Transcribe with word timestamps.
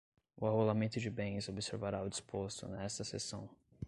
O 0.35 0.47
arrolamento 0.47 0.99
de 0.99 1.11
bens 1.11 1.47
observará 1.47 2.01
o 2.01 2.09
disposto 2.09 2.67
nesta 2.67 3.03
Seção 3.03 3.47